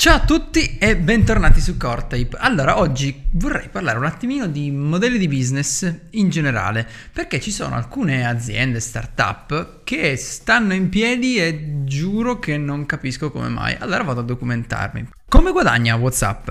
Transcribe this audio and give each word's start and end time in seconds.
Ciao 0.00 0.14
a 0.14 0.24
tutti 0.24 0.78
e 0.78 0.96
bentornati 0.96 1.60
su 1.60 1.76
Cortape. 1.76 2.36
Allora, 2.38 2.78
oggi 2.78 3.24
vorrei 3.32 3.68
parlare 3.68 3.98
un 3.98 4.04
attimino 4.04 4.46
di 4.46 4.70
modelli 4.70 5.18
di 5.18 5.26
business 5.26 5.92
in 6.10 6.30
generale, 6.30 6.86
perché 7.12 7.40
ci 7.40 7.50
sono 7.50 7.74
alcune 7.74 8.24
aziende, 8.24 8.78
startup, 8.78 9.82
che 9.82 10.14
stanno 10.14 10.72
in 10.72 10.88
piedi 10.88 11.38
e 11.38 11.82
giuro 11.82 12.38
che 12.38 12.56
non 12.56 12.86
capisco 12.86 13.32
come 13.32 13.48
mai. 13.48 13.76
Allora 13.80 14.04
vado 14.04 14.20
a 14.20 14.22
documentarmi. 14.22 15.08
Come 15.28 15.50
guadagna 15.50 15.96
WhatsApp? 15.96 16.48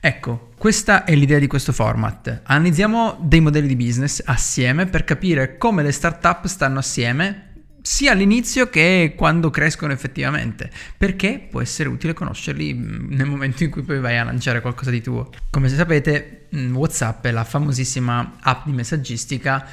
Ecco, 0.00 0.50
questa 0.58 1.04
è 1.04 1.14
l'idea 1.14 1.38
di 1.38 1.46
questo 1.46 1.72
format. 1.72 2.40
Analizziamo 2.42 3.18
dei 3.22 3.40
modelli 3.40 3.68
di 3.68 3.76
business 3.76 4.20
assieme 4.24 4.86
per 4.86 5.04
capire 5.04 5.58
come 5.58 5.84
le 5.84 5.92
startup 5.92 6.44
stanno 6.46 6.80
assieme 6.80 7.49
sia 7.82 8.12
all'inizio 8.12 8.68
che 8.68 9.14
quando 9.16 9.50
crescono 9.50 9.92
effettivamente, 9.92 10.70
perché 10.96 11.46
può 11.50 11.60
essere 11.60 11.88
utile 11.88 12.12
conoscerli 12.12 12.74
mm, 12.74 13.12
nel 13.12 13.26
momento 13.26 13.64
in 13.64 13.70
cui 13.70 13.82
poi 13.82 14.00
vai 14.00 14.18
a 14.18 14.24
lanciare 14.24 14.60
qualcosa 14.60 14.90
di 14.90 15.00
tuo. 15.00 15.30
Come 15.50 15.68
sapete, 15.68 16.48
mm, 16.54 16.74
WhatsApp 16.74 17.24
è 17.26 17.30
la 17.30 17.44
famosissima 17.44 18.36
app 18.40 18.66
di 18.66 18.72
messaggistica 18.72 19.66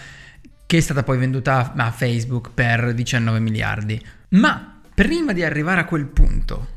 che 0.66 0.78
è 0.78 0.82
stata 0.82 1.04
poi 1.04 1.18
venduta 1.18 1.74
a 1.76 1.92
Facebook 1.92 2.52
per 2.54 2.94
19 2.94 3.40
miliardi. 3.40 4.04
Ma 4.30 4.80
prima 4.94 5.32
di 5.32 5.44
arrivare 5.44 5.80
a 5.80 5.86
quel 5.86 6.06
punto, 6.06 6.68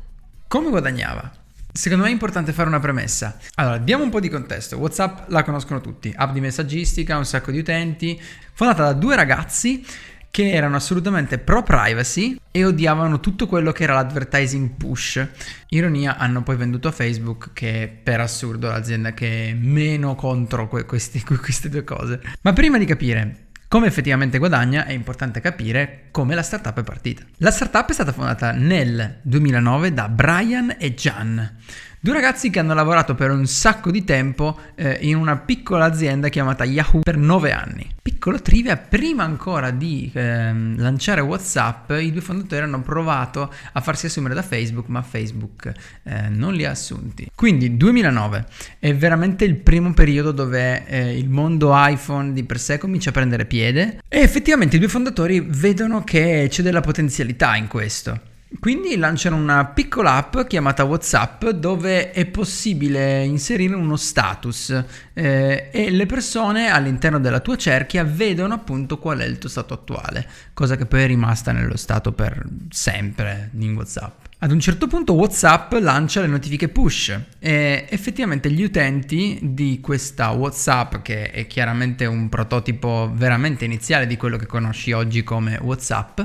come 0.47 0.69
guadagnava? 0.69 1.39
Secondo 1.73 2.03
me 2.03 2.09
è 2.09 2.13
importante 2.13 2.51
fare 2.51 2.67
una 2.67 2.79
premessa. 2.79 3.37
Allora, 3.55 3.77
diamo 3.77 4.03
un 4.03 4.09
po' 4.09 4.19
di 4.19 4.29
contesto. 4.29 4.77
WhatsApp 4.77 5.29
la 5.29 5.43
conoscono 5.43 5.79
tutti, 5.79 6.13
app 6.15 6.33
di 6.33 6.41
messaggistica, 6.41 7.17
un 7.17 7.25
sacco 7.25 7.51
di 7.51 7.59
utenti, 7.59 8.21
fondata 8.53 8.83
da 8.83 8.93
due 8.93 9.15
ragazzi 9.15 9.85
che 10.31 10.51
erano 10.51 10.77
assolutamente 10.77 11.37
pro 11.37 11.61
privacy 11.61 12.39
e 12.49 12.65
odiavano 12.65 13.19
tutto 13.19 13.47
quello 13.47 13.71
che 13.73 13.83
era 13.83 13.93
l'advertising 13.93 14.69
push. 14.69 15.27
Ironia, 15.67 16.17
hanno 16.17 16.41
poi 16.41 16.55
venduto 16.55 16.87
a 16.87 16.91
Facebook, 16.91 17.51
che 17.53 17.83
è 17.83 17.87
per 17.87 18.21
assurdo 18.21 18.69
l'azienda 18.69 19.13
che 19.13 19.49
è 19.49 19.53
meno 19.53 20.15
contro 20.15 20.67
que- 20.69 20.85
questi, 20.85 21.21
queste 21.37 21.69
due 21.69 21.83
cose. 21.83 22.21
Ma 22.41 22.53
prima 22.53 22.77
di 22.77 22.85
capire 22.85 23.49
come 23.71 23.87
effettivamente 23.87 24.37
guadagna 24.37 24.85
è 24.85 24.91
importante 24.91 25.39
capire 25.39 26.07
come 26.11 26.35
la 26.35 26.43
startup 26.43 26.77
è 26.77 26.83
partita. 26.83 27.23
La 27.37 27.51
startup 27.51 27.89
è 27.89 27.93
stata 27.93 28.11
fondata 28.11 28.51
nel 28.51 29.19
2009 29.21 29.93
da 29.93 30.09
Brian 30.09 30.75
e 30.77 30.93
Jan. 30.93 31.55
Due 32.03 32.13
ragazzi 32.15 32.49
che 32.49 32.57
hanno 32.57 32.73
lavorato 32.73 33.13
per 33.13 33.29
un 33.29 33.45
sacco 33.45 33.91
di 33.91 34.03
tempo 34.03 34.57
eh, 34.73 34.97
in 35.01 35.17
una 35.17 35.37
piccola 35.37 35.85
azienda 35.85 36.29
chiamata 36.29 36.63
Yahoo 36.63 37.01
per 37.01 37.15
9 37.15 37.51
anni. 37.51 37.87
Piccolo 38.01 38.41
trivia, 38.41 38.75
prima 38.75 39.23
ancora 39.23 39.69
di 39.69 40.09
eh, 40.11 40.51
lanciare 40.51 41.21
WhatsApp, 41.21 41.91
i 41.91 42.11
due 42.11 42.21
fondatori 42.21 42.63
hanno 42.63 42.81
provato 42.81 43.53
a 43.73 43.81
farsi 43.81 44.07
assumere 44.07 44.33
da 44.33 44.41
Facebook, 44.41 44.87
ma 44.87 45.03
Facebook 45.03 45.71
eh, 46.01 46.27
non 46.29 46.55
li 46.55 46.65
ha 46.65 46.71
assunti. 46.71 47.29
Quindi 47.35 47.77
2009 47.77 48.45
è 48.79 48.95
veramente 48.95 49.45
il 49.45 49.57
primo 49.57 49.93
periodo 49.93 50.31
dove 50.31 50.87
eh, 50.87 51.15
il 51.15 51.29
mondo 51.29 51.69
iPhone 51.75 52.33
di 52.33 52.43
per 52.43 52.59
sé 52.59 52.79
comincia 52.79 53.11
a 53.11 53.13
prendere 53.13 53.45
piede 53.45 53.99
e 54.07 54.21
effettivamente 54.21 54.77
i 54.77 54.79
due 54.79 54.89
fondatori 54.89 55.39
vedono 55.39 56.03
che 56.03 56.47
c'è 56.49 56.63
della 56.63 56.81
potenzialità 56.81 57.55
in 57.55 57.67
questo. 57.67 58.29
Quindi 58.59 58.97
lanciano 58.97 59.37
una 59.37 59.65
piccola 59.65 60.15
app 60.15 60.41
chiamata 60.41 60.83
WhatsApp 60.83 61.47
dove 61.49 62.11
è 62.11 62.25
possibile 62.25 63.23
inserire 63.23 63.73
uno 63.75 63.95
status 63.95 64.83
eh, 65.13 65.69
e 65.71 65.89
le 65.89 66.05
persone 66.05 66.69
all'interno 66.69 67.19
della 67.19 67.39
tua 67.39 67.55
cerchia 67.55 68.03
vedono 68.03 68.53
appunto 68.53 68.99
qual 68.99 69.19
è 69.19 69.25
il 69.25 69.37
tuo 69.37 69.49
stato 69.49 69.73
attuale, 69.73 70.27
cosa 70.53 70.75
che 70.75 70.85
poi 70.85 71.03
è 71.03 71.07
rimasta 71.07 71.53
nello 71.53 71.77
stato 71.77 72.11
per 72.11 72.45
sempre 72.69 73.49
in 73.57 73.73
WhatsApp. 73.73 74.30
Ad 74.43 74.51
un 74.51 74.59
certo 74.59 74.87
punto 74.87 75.13
WhatsApp 75.13 75.73
lancia 75.73 76.19
le 76.19 76.25
notifiche 76.25 76.67
push 76.67 77.15
e 77.37 77.85
effettivamente 77.87 78.49
gli 78.49 78.63
utenti 78.63 79.37
di 79.39 79.79
questa 79.79 80.31
WhatsApp, 80.31 81.03
che 81.03 81.29
è 81.29 81.45
chiaramente 81.45 82.07
un 82.07 82.27
prototipo 82.27 83.11
veramente 83.13 83.65
iniziale 83.65 84.07
di 84.07 84.17
quello 84.17 84.37
che 84.37 84.47
conosci 84.47 84.93
oggi 84.93 85.21
come 85.21 85.59
WhatsApp, 85.61 86.21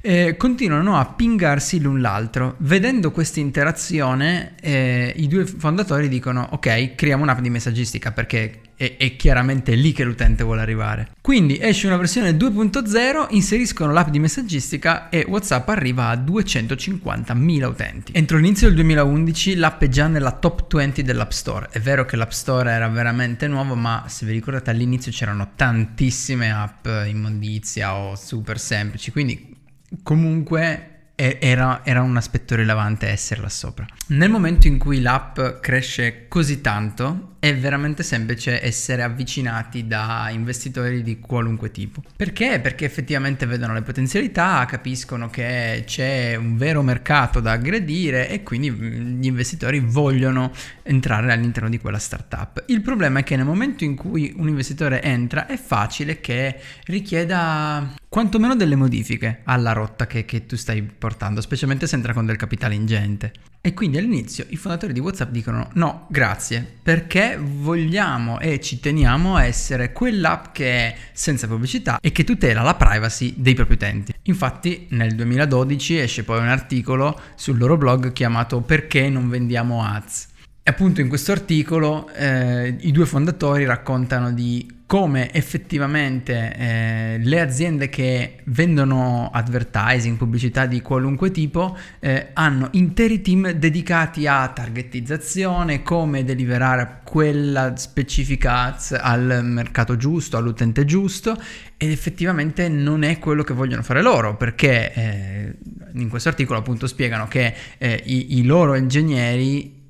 eh, 0.00 0.36
continuano 0.36 0.98
a 0.98 1.06
pingarsi 1.06 1.80
l'un 1.80 2.00
l'altro. 2.00 2.56
Vedendo 2.58 3.12
questa 3.12 3.38
interazione, 3.38 4.54
eh, 4.60 5.12
i 5.14 5.28
due 5.28 5.46
fondatori 5.46 6.08
dicono: 6.08 6.48
Ok, 6.50 6.96
creiamo 6.96 7.22
un'app 7.22 7.38
di 7.38 7.50
messaggistica 7.50 8.10
perché 8.10 8.58
è, 8.82 8.96
è, 8.96 9.14
chiaramente 9.14 9.76
lì 9.76 9.92
che 9.92 10.02
l'utente 10.02 10.42
vuole 10.42 10.60
arrivare. 10.60 11.10
Quindi 11.20 11.56
esce 11.60 11.86
una 11.86 11.96
versione 11.96 12.32
2.0, 12.32 13.26
inseriscono 13.30 13.92
l'app 13.92 14.08
di 14.08 14.18
messaggistica 14.18 15.08
e 15.08 15.24
WhatsApp 15.28 15.68
arriva 15.68 16.08
a 16.08 16.14
250.000 16.14 17.64
utenti. 17.64 18.12
Entro 18.12 18.38
l'inizio 18.38 18.66
del 18.66 18.74
2011 18.76 19.54
l'app 19.54 19.82
è 19.82 19.88
già 19.88 20.08
nella 20.08 20.32
top 20.32 20.66
20 20.74 21.02
dell'App 21.02 21.30
Store. 21.30 21.68
È 21.70 21.78
vero 21.78 22.04
che 22.04 22.16
l'App 22.16 22.30
Store 22.30 22.70
era 22.72 22.88
veramente 22.88 23.46
nuovo, 23.46 23.76
ma 23.76 24.06
se 24.08 24.26
vi 24.26 24.32
ricordate 24.32 24.70
all'inizio 24.70 25.12
c'erano 25.12 25.52
tantissime 25.54 26.50
app 26.50 26.88
immondizia 27.06 27.94
o 27.94 28.16
super 28.16 28.58
semplici, 28.58 29.12
quindi 29.12 29.56
comunque 30.02 30.88
era, 31.14 31.82
era, 31.84 32.02
un 32.02 32.16
aspetto 32.16 32.56
rilevante 32.56 33.06
essere 33.06 33.42
là 33.42 33.48
sopra. 33.48 33.86
Nel 34.08 34.30
momento 34.30 34.66
in 34.66 34.78
cui 34.78 35.00
l'app 35.00 35.38
cresce 35.60 36.26
così 36.26 36.60
tanto, 36.60 37.31
è 37.42 37.56
veramente 37.56 38.04
semplice 38.04 38.64
essere 38.64 39.02
avvicinati 39.02 39.88
da 39.88 40.28
investitori 40.30 41.02
di 41.02 41.18
qualunque 41.18 41.72
tipo. 41.72 42.00
Perché? 42.14 42.60
Perché 42.60 42.84
effettivamente 42.84 43.46
vedono 43.46 43.74
le 43.74 43.82
potenzialità, 43.82 44.64
capiscono 44.64 45.28
che 45.28 45.82
c'è 45.84 46.36
un 46.36 46.56
vero 46.56 46.82
mercato 46.82 47.40
da 47.40 47.50
aggredire 47.50 48.28
e 48.28 48.44
quindi 48.44 48.70
mm, 48.70 49.20
gli 49.20 49.26
investitori 49.26 49.80
vogliono 49.80 50.52
entrare 50.84 51.32
all'interno 51.32 51.68
di 51.68 51.80
quella 51.80 51.98
startup. 51.98 52.62
Il 52.68 52.80
problema 52.80 53.18
è 53.18 53.24
che 53.24 53.34
nel 53.34 53.44
momento 53.44 53.82
in 53.82 53.96
cui 53.96 54.32
un 54.36 54.46
investitore 54.46 55.02
entra 55.02 55.46
è 55.46 55.56
facile 55.56 56.20
che 56.20 56.60
richieda 56.84 57.92
quantomeno 58.08 58.54
delle 58.54 58.76
modifiche 58.76 59.40
alla 59.42 59.72
rotta 59.72 60.06
che, 60.06 60.24
che 60.24 60.46
tu 60.46 60.54
stai 60.54 60.80
portando, 60.82 61.40
specialmente 61.40 61.88
se 61.88 61.96
entra 61.96 62.12
con 62.12 62.24
del 62.24 62.36
capitale 62.36 62.76
ingente. 62.76 63.32
E 63.64 63.74
quindi 63.74 63.96
all'inizio 63.96 64.44
i 64.48 64.56
fondatori 64.56 64.92
di 64.92 64.98
WhatsApp 64.98 65.30
dicono 65.30 65.68
no, 65.74 66.06
grazie, 66.08 66.66
perché 66.82 67.38
vogliamo 67.40 68.40
e 68.40 68.60
ci 68.60 68.80
teniamo 68.80 69.36
a 69.36 69.44
essere 69.44 69.92
quell'app 69.92 70.46
che 70.50 70.66
è 70.68 70.96
senza 71.12 71.46
pubblicità 71.46 72.00
e 72.00 72.10
che 72.10 72.24
tutela 72.24 72.62
la 72.62 72.74
privacy 72.74 73.34
dei 73.36 73.54
propri 73.54 73.74
utenti. 73.74 74.12
Infatti 74.22 74.88
nel 74.90 75.14
2012 75.14 75.96
esce 75.96 76.24
poi 76.24 76.40
un 76.40 76.48
articolo 76.48 77.16
sul 77.36 77.56
loro 77.56 77.76
blog 77.76 78.12
chiamato 78.12 78.62
Perché 78.62 79.08
non 79.08 79.28
vendiamo 79.28 79.84
ads. 79.84 80.30
Appunto 80.64 81.00
in 81.00 81.08
questo 81.08 81.32
articolo 81.32 82.08
eh, 82.14 82.76
i 82.78 82.92
due 82.92 83.04
fondatori 83.04 83.64
raccontano 83.64 84.32
di 84.32 84.80
come 84.86 85.32
effettivamente 85.32 86.54
eh, 86.54 87.18
le 87.18 87.40
aziende 87.40 87.88
che 87.88 88.42
vendono 88.44 89.30
advertising, 89.32 90.16
pubblicità 90.16 90.66
di 90.66 90.80
qualunque 90.80 91.32
tipo, 91.32 91.76
eh, 91.98 92.28
hanno 92.34 92.68
interi 92.72 93.22
team 93.22 93.50
dedicati 93.52 94.26
a 94.28 94.46
targetizzazione, 94.48 95.82
come 95.82 96.22
deliberare 96.22 97.00
quella 97.02 97.74
specifica 97.76 98.64
ads 98.64 98.92
al 98.92 99.40
mercato 99.42 99.96
giusto, 99.96 100.36
all'utente 100.36 100.84
giusto 100.84 101.36
ed 101.76 101.90
effettivamente 101.90 102.68
non 102.68 103.02
è 103.02 103.18
quello 103.18 103.42
che 103.42 103.54
vogliono 103.54 103.82
fare 103.82 104.00
loro 104.00 104.36
perché 104.36 104.92
eh, 104.92 105.56
in 105.94 106.08
questo 106.08 106.28
articolo 106.28 106.60
appunto 106.60 106.86
spiegano 106.86 107.26
che 107.26 107.52
eh, 107.78 108.00
i, 108.04 108.36
i 108.38 108.44
loro 108.44 108.76
ingegneri 108.76 109.80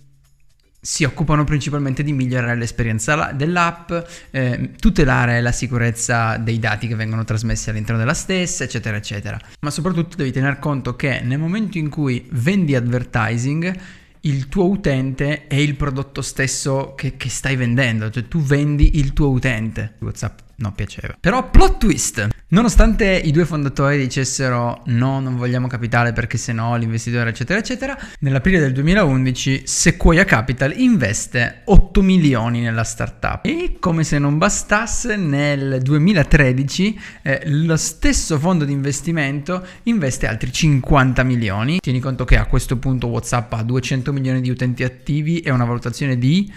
si 0.84 1.04
occupano 1.04 1.44
principalmente 1.44 2.02
di 2.02 2.12
migliorare 2.12 2.56
l'esperienza 2.56 3.30
dell'app, 3.30 3.92
eh, 4.32 4.70
tutelare 4.80 5.40
la 5.40 5.52
sicurezza 5.52 6.38
dei 6.38 6.58
dati 6.58 6.88
che 6.88 6.96
vengono 6.96 7.22
trasmessi 7.22 7.70
all'interno 7.70 8.00
della 8.00 8.14
stessa, 8.14 8.64
eccetera, 8.64 8.96
eccetera. 8.96 9.38
Ma 9.60 9.70
soprattutto 9.70 10.16
devi 10.16 10.32
tener 10.32 10.58
conto 10.58 10.96
che 10.96 11.20
nel 11.20 11.38
momento 11.38 11.78
in 11.78 11.88
cui 11.88 12.26
vendi 12.32 12.74
advertising, 12.74 13.78
il 14.22 14.48
tuo 14.48 14.68
utente 14.68 15.46
è 15.46 15.54
il 15.54 15.76
prodotto 15.76 16.20
stesso 16.20 16.94
che, 16.96 17.16
che 17.16 17.28
stai 17.28 17.54
vendendo, 17.54 18.10
cioè 18.10 18.26
tu 18.26 18.40
vendi 18.40 18.98
il 18.98 19.12
tuo 19.12 19.28
utente. 19.28 19.94
WhatsApp 20.00 20.40
no, 20.62 20.72
piaceva. 20.72 21.16
Però 21.18 21.50
plot 21.50 21.78
twist. 21.78 22.28
Nonostante 22.48 23.06
i 23.06 23.32
due 23.32 23.44
fondatori 23.44 23.98
dicessero 23.98 24.82
no, 24.86 25.20
non 25.20 25.36
vogliamo 25.36 25.66
capitale 25.66 26.12
perché 26.12 26.36
se 26.36 26.52
no 26.52 26.76
l'investitore 26.76 27.30
eccetera 27.30 27.58
eccetera, 27.58 27.98
nell'aprile 28.20 28.58
del 28.58 28.72
2011 28.72 29.62
Sequoia 29.64 30.24
Capital 30.24 30.78
investe 30.78 31.62
8 31.64 32.02
milioni 32.02 32.60
nella 32.60 32.84
startup 32.84 33.44
e 33.46 33.76
come 33.80 34.04
se 34.04 34.18
non 34.18 34.38
bastasse 34.38 35.16
nel 35.16 35.80
2013 35.80 37.00
eh, 37.22 37.42
lo 37.46 37.76
stesso 37.76 38.38
fondo 38.38 38.64
di 38.64 38.72
investimento 38.72 39.66
investe 39.84 40.26
altri 40.26 40.52
50 40.52 41.22
milioni. 41.22 41.78
Tieni 41.80 42.00
conto 42.00 42.24
che 42.24 42.36
a 42.36 42.44
questo 42.46 42.76
punto 42.76 43.06
WhatsApp 43.06 43.52
ha 43.54 43.62
200 43.62 44.12
milioni 44.12 44.42
di 44.42 44.50
utenti 44.50 44.84
attivi 44.84 45.40
e 45.40 45.50
una 45.50 45.64
valutazione 45.64 46.18
di 46.18 46.52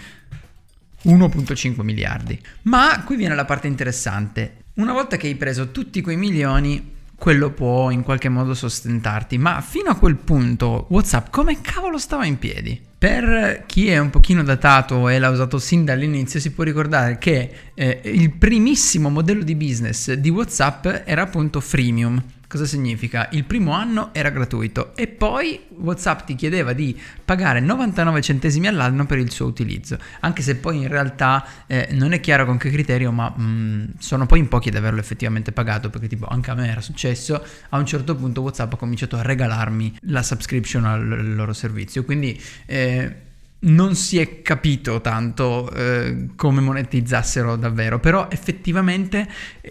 1.5 1.06 1.82
miliardi. 1.82 2.38
Ma 2.62 3.02
qui 3.04 3.16
viene 3.16 3.34
la 3.34 3.44
parte 3.44 3.66
interessante. 3.66 4.64
Una 4.74 4.92
volta 4.92 5.16
che 5.16 5.26
hai 5.26 5.36
preso 5.36 5.70
tutti 5.70 6.02
quei 6.02 6.16
milioni, 6.16 6.94
quello 7.16 7.50
può 7.50 7.90
in 7.90 8.02
qualche 8.02 8.28
modo 8.28 8.54
sostentarti, 8.54 9.38
ma 9.38 9.60
fino 9.62 9.90
a 9.90 9.96
quel 9.96 10.16
punto 10.16 10.86
WhatsApp 10.90 11.28
come 11.30 11.60
cavolo 11.60 11.98
stava 11.98 12.26
in 12.26 12.38
piedi? 12.38 12.80
Per 12.98 13.64
chi 13.66 13.88
è 13.88 13.98
un 13.98 14.10
pochino 14.10 14.42
datato 14.42 15.08
e 15.08 15.18
l'ha 15.18 15.28
usato 15.28 15.58
sin 15.58 15.84
dall'inizio 15.84 16.40
si 16.40 16.52
può 16.52 16.64
ricordare 16.64 17.18
che 17.18 17.50
eh, 17.74 18.00
il 18.04 18.32
primissimo 18.32 19.10
modello 19.10 19.42
di 19.42 19.54
business 19.54 20.12
di 20.14 20.30
WhatsApp 20.30 20.86
era 21.04 21.22
appunto 21.22 21.60
freemium, 21.60 22.22
Cosa 22.48 22.64
significa? 22.64 23.28
Il 23.32 23.44
primo 23.44 23.72
anno 23.72 24.10
era 24.12 24.30
gratuito 24.30 24.94
e 24.94 25.08
poi 25.08 25.64
WhatsApp 25.78 26.26
ti 26.26 26.36
chiedeva 26.36 26.72
di 26.72 26.98
pagare 27.24 27.58
99 27.58 28.22
centesimi 28.22 28.68
all'anno 28.68 29.04
per 29.04 29.18
il 29.18 29.32
suo 29.32 29.46
utilizzo, 29.46 29.98
anche 30.20 30.42
se 30.42 30.56
poi 30.56 30.82
in 30.82 30.88
realtà 30.88 31.44
eh, 31.66 31.88
non 31.90 32.12
è 32.12 32.20
chiaro 32.20 32.46
con 32.46 32.56
che 32.56 32.70
criterio, 32.70 33.10
ma 33.10 33.28
mh, 33.28 33.42
mm, 33.42 33.84
sono 33.98 34.26
poi 34.26 34.38
in 34.38 34.48
pochi 34.48 34.68
ad 34.68 34.76
averlo 34.76 35.00
effettivamente 35.00 35.50
pagato, 35.50 35.90
perché 35.90 36.06
tipo 36.06 36.26
anche 36.26 36.50
a 36.52 36.54
me 36.54 36.70
era 36.70 36.80
successo, 36.80 37.44
a 37.70 37.78
un 37.78 37.86
certo 37.86 38.14
punto 38.14 38.42
WhatsApp 38.42 38.72
ha 38.74 38.76
cominciato 38.76 39.16
a 39.16 39.22
regalarmi 39.22 39.98
la 40.02 40.22
subscription 40.22 40.84
al 40.84 41.34
loro 41.34 41.52
servizio, 41.52 42.04
quindi... 42.04 42.40
Eh, 42.66 43.24
non 43.66 43.94
si 43.94 44.18
è 44.18 44.42
capito 44.42 45.00
tanto 45.00 45.70
eh, 45.72 46.28
come 46.36 46.60
monetizzassero 46.60 47.56
davvero, 47.56 47.98
però 47.98 48.28
effettivamente 48.30 49.28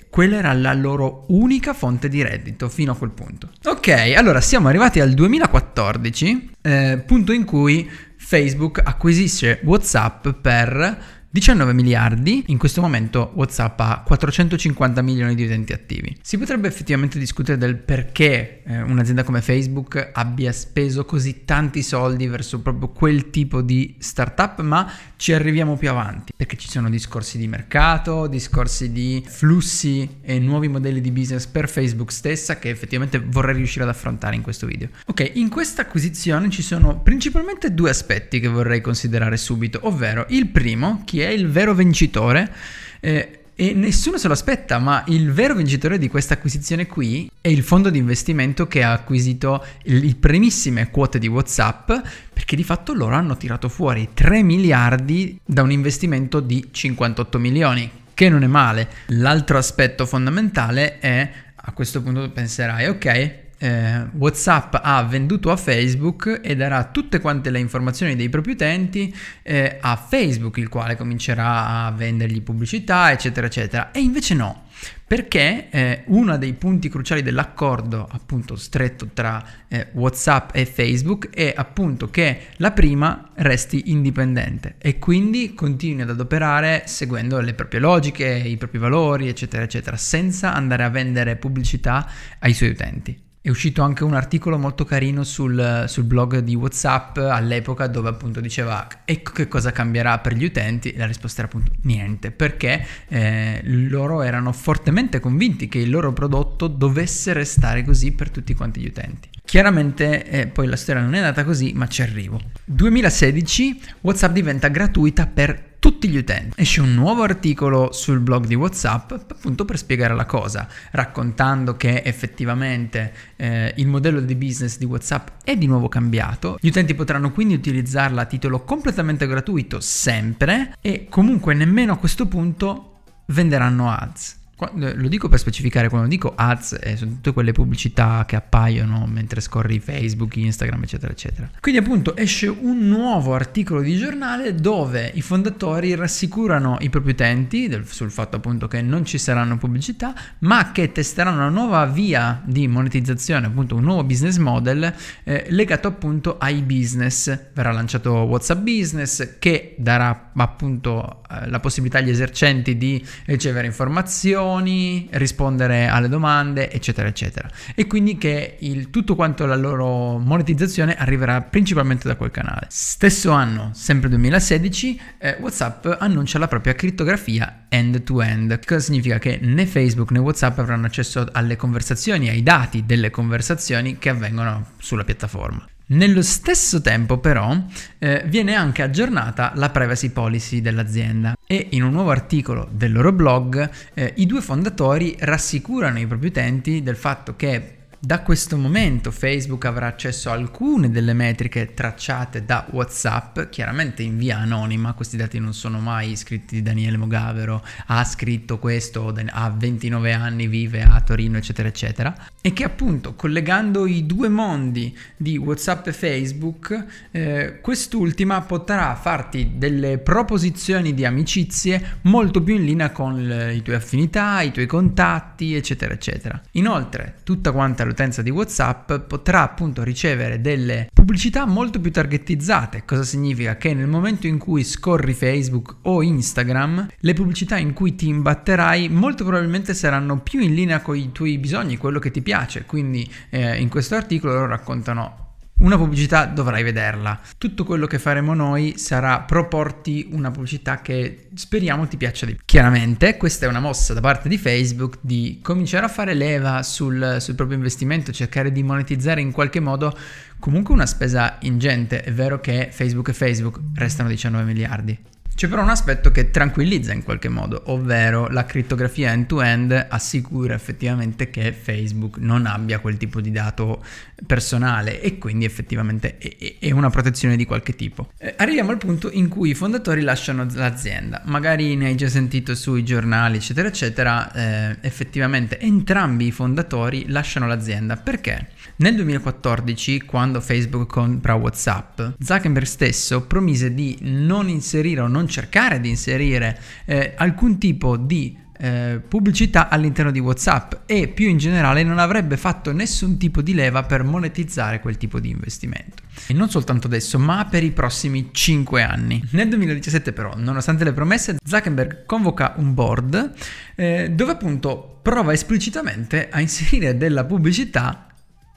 quella 0.10 0.38
era 0.38 0.54
la 0.54 0.74
loro 0.74 1.26
unica 1.30 1.74
fonte 1.74 2.10
di 2.10 2.22
reddito 2.22 2.70
fino 2.70 2.92
a 2.92 2.96
quel 2.96 3.12
punto. 3.12 3.50
Ok, 3.64 4.14
allora 4.16 4.42
siamo 4.42 4.68
arrivati 4.68 5.00
al 5.00 5.12
2014, 5.14 6.52
eh, 6.62 7.04
punto 7.06 7.32
in 7.32 7.46
cui 7.46 7.90
Facebook 8.18 8.82
acquisisce 8.84 9.60
WhatsApp 9.64 10.30
per 10.30 10.98
19 11.36 11.74
miliardi, 11.74 12.46
in 12.48 12.58
questo 12.58 12.80
momento 12.80 13.32
WhatsApp 13.34 13.78
ha 13.82 14.04
450 14.06 15.02
milioni 15.02 15.36
di 15.36 15.44
utenti 15.44 15.74
attivi. 15.74 16.16
Si 16.22 16.38
potrebbe 16.38 16.70
effettivamente 16.70 17.20
discutere 17.20 17.58
del 17.58 17.76
perché 17.76 18.62
eh, 18.64 18.82
un'azienda 18.82 19.26
come 19.26 19.42
Facebook 19.42 20.12
abbia 20.14 20.54
speso 20.54 21.04
così 21.04 21.44
tanti 21.44 21.84
soldi 21.84 22.28
verso 22.28 22.62
proprio 22.62 22.88
quel 22.88 23.32
tipo 23.32 23.62
di 23.62 23.96
startup, 24.00 24.62
ma 24.62 24.90
ci 25.18 25.34
arriviamo 25.34 25.76
più 25.76 25.90
avanti, 25.90 26.32
perché 26.34 26.56
ci 26.56 26.70
sono 26.70 26.90
discorsi 26.90 27.38
di 27.38 27.50
mercato, 27.50 28.28
discorsi 28.28 28.94
di 28.94 29.22
flussi 29.28 30.20
e 30.22 30.40
nuovi 30.40 30.70
modelli 30.70 31.02
di 31.02 31.12
business 31.12 31.48
per 31.48 31.68
Facebook 31.68 32.14
stessa 32.14 32.60
che 32.60 32.70
effettivamente 32.70 33.20
vorrei 33.20 33.56
riuscire 33.56 33.84
ad 33.84 33.90
affrontare 33.90 34.38
in 34.38 34.42
questo 34.42 34.68
video. 34.68 34.88
Ok, 35.08 35.32
in 35.34 35.50
questa 35.50 35.82
acquisizione 35.82 36.50
ci 36.50 36.62
sono 36.62 37.02
principalmente 37.02 37.74
due 37.74 37.90
aspetti 37.90 38.40
che 38.40 38.48
vorrei 38.48 38.80
considerare 38.80 39.36
subito, 39.36 39.80
ovvero 39.82 40.26
il 40.30 40.48
primo, 40.48 41.02
chi 41.04 41.24
è 41.25 41.25
il 41.30 41.50
vero 41.50 41.74
vincitore. 41.74 42.52
Eh, 43.00 43.40
e 43.58 43.74
nessuno 43.74 44.18
se 44.18 44.28
lo 44.28 44.34
aspetta, 44.34 44.80
ma 44.80 45.06
il 45.08 45.32
vero 45.32 45.56
vincitore 45.56 45.98
di 45.98 46.10
questa 46.10 46.34
acquisizione 46.34 46.88
qui 46.88 47.32
è 47.40 47.48
il 47.48 47.64
fondo 47.64 47.90
di 47.90 47.98
investimento 47.98 48.68
che 48.68 48.84
ha 48.84 48.92
acquisito 48.92 49.66
le 49.84 50.14
primissime 50.16 50.92
quote 50.92 51.20
di 51.20 51.28
WhatsApp, 51.28 51.90
perché 52.34 52.58
di 52.58 52.66
fatto 52.66 52.94
loro 52.94 53.16
hanno 53.16 53.38
tirato 53.38 53.70
fuori 53.70 54.10
3 54.14 54.44
miliardi 54.44 55.40
da 55.46 55.62
un 55.62 55.72
investimento 55.72 56.42
di 56.42 56.68
58 56.70 57.40
milioni, 57.40 57.90
che 58.14 58.28
non 58.28 58.44
è 58.44 58.48
male. 58.48 58.90
L'altro 59.08 59.58
aspetto 59.58 60.06
fondamentale 60.06 61.00
è, 61.00 61.32
a 61.56 61.72
questo 61.72 62.02
punto 62.02 62.30
penserai, 62.30 62.88
ok, 62.88 63.44
eh, 63.66 64.06
WhatsApp 64.14 64.76
ha 64.80 65.04
venduto 65.04 65.50
a 65.50 65.56
Facebook 65.56 66.42
e 66.44 66.56
darà 66.56 66.84
tutte 66.86 67.20
quante 67.20 67.50
le 67.50 67.58
informazioni 67.58 68.16
dei 68.16 68.30
propri 68.30 68.52
utenti 68.52 69.14
eh, 69.42 69.78
a 69.82 69.96
Facebook, 69.96 70.58
il 70.58 70.70
quale 70.70 70.96
comincerà 70.96 71.86
a 71.86 71.92
vendergli 71.92 72.44
pubblicità, 72.44 73.12
eccetera, 73.12 73.48
eccetera. 73.48 73.92
E 73.92 74.02
invece 74.02 74.36
no, 74.36 74.66
perché 75.08 75.70
eh, 75.72 76.04
uno 76.08 76.38
dei 76.38 76.54
punti 76.54 76.90
cruciali 76.90 77.24
dell'accordo 77.24 78.08
appunto 78.08 78.56
stretto 78.56 79.10
tra 79.14 79.44
eh, 79.68 79.88
WhatsApp 79.94 80.50
e 80.54 80.68
Facebook 80.68 81.30
è 81.32 81.52
appunto 81.56 82.12
che 82.12 82.50
la 82.58 82.72
prima 82.72 83.32
resti 83.34 83.90
indipendente 83.90 84.76
e 84.78 85.00
quindi 85.00 85.56
continui 85.56 86.04
ad 86.04 86.12
adoperare 86.12 86.84
seguendo 86.86 87.40
le 87.40 87.56
proprie 87.56 87.80
logiche, 87.80 88.28
i 88.28 88.58
propri 88.58 88.78
valori, 88.78 89.28
eccetera, 89.28 89.64
eccetera, 89.64 89.98
senza 89.98 90.54
andare 90.54 90.84
a 90.84 90.90
vendere 90.90 91.36
pubblicità 91.36 92.08
ai 92.38 92.54
suoi 92.54 92.70
utenti. 92.70 93.25
È 93.46 93.50
uscito 93.52 93.84
anche 93.84 94.04
un 94.04 94.16
articolo 94.16 94.58
molto 94.58 94.86
carino 94.86 95.24
sul, 95.24 95.84
sul, 95.88 96.04
blog 96.06 96.40
di 96.40 96.56
WhatsApp 96.56 97.18
all'epoca 97.18 97.86
dove 97.86 98.10
appunto 98.10 98.42
diceva 98.42 98.88
ecco 99.06 99.34
che 99.34 99.48
cosa 99.48 99.72
cambierà 99.72 100.18
per 100.18 100.34
gli 100.34 100.46
utenti 100.46 100.96
la 100.98 101.06
risposta 101.06 101.42
era 101.42 101.48
appunto 101.52 101.72
niente 101.84 102.32
perché 102.32 102.84
eh, 103.08 103.62
loro 103.64 104.24
erano 104.24 104.52
fortemente 104.52 105.20
convinti 105.20 105.68
che 105.68 105.78
il 105.78 105.92
loro 105.92 106.12
prodotto 106.12 106.66
dovesse 106.66 107.34
restare 107.34 107.84
così 107.84 108.14
per 108.14 108.32
tutti 108.32 108.56
quanti 108.56 108.82
gli 108.82 108.88
utenti. 108.88 109.30
Chiaramente 109.46 110.26
eh, 110.26 110.48
poi 110.48 110.66
la 110.66 110.76
storia 110.76 111.04
non 111.04 111.14
è 111.14 111.20
andata 111.20 111.44
così 111.44 111.72
ma 111.76 111.88
ci 111.88 112.02
arrivo. 112.02 112.42
2016 112.64 113.80
WhatsApp 114.02 114.34
diventa 114.34 114.70
gratuita 114.70 115.28
per 115.28 115.75
tutti 115.96 116.10
gli 116.10 116.18
utenti. 116.18 116.62
Esce 116.62 116.82
un 116.82 116.94
nuovo 116.94 117.24
articolo 117.24 117.94
sul 117.94 118.20
blog 118.20 118.46
di 118.46 118.56
WhatsApp 118.56 119.12
appunto 119.12 119.64
per 119.64 119.78
spiegare 119.78 120.14
la 120.14 120.26
cosa, 120.26 120.68
raccontando 120.92 121.78
che 121.78 122.02
effettivamente 122.04 123.14
eh, 123.38 123.74
il 123.78 123.88
modello 123.88 124.20
di 124.20 124.36
business 124.36 124.78
di 124.78 124.84
WhatsApp 124.84 125.30
è 125.46 125.56
di 125.56 125.68
nuovo 125.68 125.88
cambiato. 125.88 126.58
Gli 126.60 126.68
utenti 126.68 126.94
potranno 126.96 127.32
quindi 127.32 127.54
utilizzarla 127.54 128.24
a 128.24 128.26
titolo 128.26 128.64
completamente 128.64 129.26
gratuito 129.26 129.80
sempre 129.80 130.76
e 130.82 131.08
comunque 131.10 131.54
nemmeno 131.54 131.94
a 131.94 131.98
questo 131.98 132.28
punto 132.28 133.00
venderanno 133.28 133.90
ads. 133.90 134.44
Lo 134.58 135.10
dico 135.10 135.28
per 135.28 135.38
specificare, 135.38 135.90
quando 135.90 136.08
dico 136.08 136.32
ads 136.34 136.78
eh, 136.82 136.96
sono 136.96 137.12
tutte 137.12 137.34
quelle 137.34 137.52
pubblicità 137.52 138.24
che 138.26 138.38
appaiono 138.38 139.06
mentre 139.06 139.42
scorri 139.42 139.80
Facebook, 139.80 140.38
Instagram, 140.38 140.84
eccetera, 140.84 141.12
eccetera. 141.12 141.50
Quindi 141.60 141.82
appunto 141.82 142.16
esce 142.16 142.48
un 142.48 142.88
nuovo 142.88 143.34
articolo 143.34 143.82
di 143.82 143.98
giornale 143.98 144.56
dove 144.56 145.12
i 145.14 145.22
fondatori 145.22 145.94
rassicurano 145.96 146.78
i 146.80 146.90
propri 146.90 147.12
utenti 147.12 147.68
del, 147.68 147.86
sul 147.86 148.10
fatto 148.12 148.38
appunto 148.38 148.70
che 148.70 148.82
non 148.82 149.04
ci 149.04 149.18
saranno 149.18 149.58
pubblicità, 149.58 150.14
ma 150.40 150.72
che 150.72 150.94
testeranno 150.94 151.36
una 151.36 151.50
nuova 151.50 151.86
via 151.86 152.42
di 152.46 152.66
monetizzazione, 152.70 153.48
appunto 153.48 153.76
un 153.76 153.84
nuovo 153.84 154.06
business 154.06 154.38
model 154.38 154.94
eh, 155.26 155.48
legato 155.50 155.90
appunto 155.90 156.38
ai 156.38 156.62
business. 156.62 157.38
Verrà 157.54 157.74
lanciato 157.74 158.12
WhatsApp 158.12 158.62
Business 158.62 159.38
che 159.38 159.76
darà 159.78 160.32
appunto 160.34 161.24
eh, 161.30 161.50
la 161.50 161.60
possibilità 161.60 161.98
agli 161.98 162.10
esercenti 162.10 162.78
di 162.78 163.06
ricevere 163.26 163.68
informazioni 163.68 164.44
questioni, 164.46 165.08
rispondere 165.12 165.88
alle 165.88 166.08
domande, 166.08 166.72
eccetera, 166.72 167.08
eccetera. 167.08 167.50
E 167.74 167.88
quindi 167.88 168.18
che 168.18 168.58
il, 168.60 168.90
tutto 168.90 169.16
quanto 169.16 169.46
la 169.46 169.56
loro 169.56 170.18
monetizzazione 170.20 170.96
arriverà 170.96 171.42
principalmente 171.42 172.08
da 172.08 172.16
quel 172.16 172.32
canale. 172.32 172.68
Stesso 172.70 173.32
anno, 173.32 173.72
sempre 173.74 174.10
2016, 174.10 175.02
eh, 175.18 175.38
WhatsApp 175.40 175.88
annuncia 176.00 176.40
la 176.40 176.48
propria 176.48 176.74
crittografia 176.74 177.66
end-to-end. 177.70 178.64
Cosa 178.66 178.80
significa? 178.80 179.18
Che 179.18 179.40
né 179.42 179.66
Facebook 179.66 180.12
né 180.12 180.20
WhatsApp 180.20 180.60
avranno 180.60 180.86
accesso 180.86 181.28
alle 181.32 181.56
conversazioni, 181.56 182.30
ai 182.30 182.44
dati 182.44 182.86
delle 182.86 183.10
conversazioni 183.10 183.98
che 183.98 184.10
avvengono 184.10 184.74
sulla 184.78 185.04
piattaforma. 185.04 185.66
Nello 185.88 186.24
stesso 186.24 186.82
tempo 186.82 187.20
però 187.20 187.56
eh, 188.00 188.24
viene 188.26 188.56
anche 188.56 188.82
aggiornata 188.82 189.52
la 189.56 189.70
privacy 189.70 190.10
policy 190.10 190.60
dell'azienda. 190.60 191.36
E 191.46 191.68
in 191.72 191.84
un 191.84 191.92
nuovo 191.92 192.10
articolo 192.10 192.68
del 192.72 192.92
loro 192.92 193.12
blog 193.12 193.70
eh, 193.94 194.14
i 194.18 194.26
due 194.26 194.42
fondatori 194.42 195.16
rassicurano 195.20 196.00
i 196.00 196.08
propri 196.08 196.28
utenti 196.28 196.82
del 196.82 196.96
fatto 196.96 197.36
che 197.36 197.75
da 198.06 198.22
questo 198.22 198.56
momento 198.56 199.10
Facebook 199.10 199.66
avrà 199.66 199.88
accesso 199.88 200.30
a 200.30 200.34
alcune 200.34 200.92
delle 200.92 201.14
metriche 201.14 201.74
tracciate 201.74 202.46
da 202.46 202.68
WhatsApp, 202.70 203.50
chiaramente 203.50 204.04
in 204.04 204.20
via 204.20 204.38
anonima, 204.38 204.94
questi 204.94 205.18
dati 205.18 205.40
non 205.40 205.56
sono 205.56 205.80
mai 205.80 206.16
scritti 206.16 206.54
di 206.54 206.62
Daniele 206.62 206.98
Mogavero, 206.98 207.66
ha 207.88 208.04
scritto 208.04 208.60
questo, 208.60 209.12
ha 209.32 209.50
29 209.50 210.14
anni, 210.14 210.46
vive 210.46 210.84
a 210.84 211.02
Torino, 211.02 211.38
eccetera, 211.38 211.68
eccetera, 211.68 212.16
e 212.42 212.54
che 212.54 212.64
appunto 212.64 213.16
collegando 213.16 213.88
i 213.88 214.06
due 214.06 214.30
mondi 214.30 214.96
di 215.18 215.38
WhatsApp 215.38 215.88
e 215.88 215.94
Facebook, 215.94 216.86
eh, 217.10 217.60
quest'ultima 217.60 218.42
potrà 218.42 218.94
farti 218.94 219.54
delle 219.56 219.98
proposizioni 219.98 220.94
di 220.94 221.06
amicizie 221.06 221.98
molto 222.02 222.44
più 222.44 222.54
in 222.54 222.66
linea 222.66 222.92
con 222.92 223.26
le, 223.26 223.56
i 223.56 223.64
tuoi 223.64 223.78
affinità, 223.78 224.42
i 224.42 224.52
tuoi 224.52 224.68
contatti, 224.68 225.56
eccetera, 225.56 225.92
eccetera. 225.96 226.40
Inoltre, 226.52 227.16
tutta 227.24 227.52
quanta 227.52 227.95
l'utenza 227.96 228.22
di 228.22 228.30
WhatsApp 228.30 228.94
potrà 229.08 229.42
appunto 229.42 229.82
ricevere 229.82 230.42
delle 230.42 230.90
pubblicità 230.94 231.46
molto 231.46 231.80
più 231.80 231.92
targetizzate. 231.92 232.84
Cosa 232.86 233.04
significa? 233.04 233.56
Che 233.56 233.74
nel 233.74 233.88
momento 233.88 234.28
in 234.28 234.38
cui 234.38 234.66
scorri 234.66 235.14
Facebook 235.14 235.78
o 235.84 236.04
Instagram, 236.04 236.88
le 236.98 237.14
pubblicità 237.14 237.58
in 237.58 237.72
cui 237.72 237.96
ti 237.96 238.10
imbatterai 238.10 238.90
molto 238.90 239.24
probabilmente 239.24 239.74
saranno 239.74 240.20
più 240.20 240.42
in 240.42 240.54
linea 240.54 240.82
con 240.82 240.98
i 240.98 241.14
tuoi 241.14 241.38
bisogni, 241.38 241.78
quello 241.78 242.00
che 242.00 242.12
ti 242.12 242.22
piace. 242.22 242.66
Quindi 242.66 243.10
eh, 243.30 243.58
in 243.62 243.70
questo 243.70 243.96
articolo 243.96 244.34
loro 244.34 244.48
raccontano 244.48 245.25
una 245.60 245.78
pubblicità 245.78 246.26
dovrai 246.26 246.64
vederla. 246.64 247.20
Tutto 247.38 247.64
quello 247.64 247.88
che 247.88 248.00
faremo 248.00 248.34
noi 248.34 248.74
sarà 248.78 249.22
proporti 249.22 250.10
una 250.12 250.32
pubblicità 250.32 250.82
che 250.82 251.30
speriamo 251.34 251.88
ti 251.88 251.98
piaccia 251.98 252.26
di 252.26 252.34
più. 252.34 252.42
Chiaramente 252.46 253.16
questa 253.18 253.46
è 253.46 253.50
una 253.50 253.60
mossa 253.60 253.94
da 253.94 254.02
parte 254.02 254.28
di 254.28 254.38
Facebook 254.38 254.98
di 255.02 255.40
cominciare 255.42 255.86
a 255.86 255.90
fare 255.90 256.14
leva 256.14 256.62
sul, 256.64 257.18
sul 257.20 257.36
proprio 257.36 257.58
investimento, 257.58 258.12
cercare 258.12 258.52
di 258.52 258.64
monetizzare 258.64 259.22
in 259.22 259.32
qualche 259.32 259.60
modo 259.60 259.98
comunque 260.40 260.74
una 260.74 260.86
spesa 260.86 261.38
ingente. 261.42 262.02
È 262.02 262.12
vero 262.12 262.40
che 262.40 262.70
Facebook 262.72 263.10
e 263.10 263.14
Facebook 263.14 263.60
restano 263.76 264.10
19 264.10 264.44
miliardi, 264.44 264.98
c'è 265.36 265.50
però 265.50 265.64
un 265.64 265.70
aspetto 265.70 266.12
che 266.12 266.32
tranquillizza 266.32 266.94
in 266.94 267.04
qualche 267.04 267.28
modo, 267.28 267.64
ovvero 267.66 268.30
la 268.30 268.46
crittografia 268.46 269.12
end-to-end 269.12 269.88
assicura 269.90 270.54
effettivamente 270.54 271.30
che 271.30 271.52
Facebook 271.52 272.18
non 272.20 272.46
abbia 272.46 272.80
quel 272.80 272.96
tipo 272.96 273.20
di 273.20 273.32
dato 273.32 273.84
personale 274.26 275.02
e 275.02 275.18
quindi 275.18 275.44
effettivamente 275.44 276.18
è, 276.18 276.72
una 276.72 276.90
protezione 276.90 277.36
di 277.36 277.44
qualche 277.44 277.76
tipo. 277.76 278.12
Eh, 278.18 278.34
arriviamo 278.38 278.72
al 278.72 278.78
punto 278.78 279.12
in 279.12 279.28
cui 279.28 279.50
i 279.50 279.56
fondatori 279.56 280.00
lasciano 280.00 280.48
l'azienda, 280.54 281.22
magari 281.26 281.76
ne 281.76 281.88
hai 281.88 281.96
già 281.96 282.08
sentito 282.08 282.56
sui 282.56 282.86
giornali 282.86 283.36
eccetera 283.36 283.68
eccetera, 283.68 284.32
eh, 284.32 284.78
effettivamente 284.80 285.60
entrambi 285.60 286.28
i 286.28 286.32
fondatori 286.32 287.10
lasciano 287.10 287.46
l'azienda 287.46 287.98
perché? 287.98 288.48
Nel 288.78 288.94
2014 288.96 290.02
quando 290.02 290.42
Facebook 290.42 290.92
compra 290.92 291.34
Whatsapp, 291.36 292.02
Zuckerberg 292.20 292.66
stesso 292.66 293.22
promise 293.22 293.74
di 293.74 293.98
non 294.02 294.50
inserire 294.50 295.00
o 295.00 295.08
non 295.08 295.30
cercare 295.30 295.80
di 295.80 295.88
inserire 295.88 296.60
eh, 296.84 297.14
alcun 297.16 297.58
tipo 297.58 297.96
di 297.96 298.38
eh, 298.58 299.02
pubblicità 299.08 299.70
all'interno 299.70 300.12
di 300.12 300.20
WhatsApp 300.20 300.74
e 300.86 301.08
più 301.08 301.30
in 301.30 301.38
generale 301.38 301.84
non 301.84 302.00
avrebbe 302.00 302.36
fatto 302.36 302.74
nessun 302.74 303.18
tipo 303.18 303.42
di 303.42 303.54
leva 303.54 303.84
per 303.84 304.04
monetizzare 304.04 304.82
quel 304.82 304.98
tipo 304.98 305.22
di 305.22 305.30
investimento. 305.30 306.04
E 306.28 306.34
non 306.34 306.50
soltanto 306.50 306.88
adesso, 306.88 307.18
ma 307.18 307.46
per 307.46 307.64
i 307.64 307.72
prossimi 307.72 308.30
5 308.34 308.82
anni. 308.82 309.24
Nel 309.32 309.48
2017 309.48 310.12
però, 310.12 310.34
nonostante 310.36 310.84
le 310.84 310.92
promesse, 310.92 311.38
Zuckerberg 311.42 312.06
convoca 312.06 312.56
un 312.58 312.74
board 312.74 313.32
eh, 313.76 314.12
dove 314.12 314.34
appunto 314.34 315.00
prova 315.02 315.32
esplicitamente 315.32 316.28
a 316.30 316.42
inserire 316.42 316.98
della 316.98 317.24
pubblicità 317.24 318.08